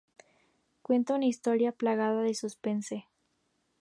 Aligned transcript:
Cuenta 0.81 1.13
una 1.13 1.27
historia 1.27 1.73
plagada 1.73 2.23
de 2.23 2.33
suspense. 2.33 3.05